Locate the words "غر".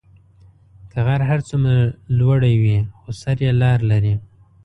1.05-1.21